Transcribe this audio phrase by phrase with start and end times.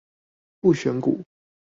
[0.61, 1.23] 不選股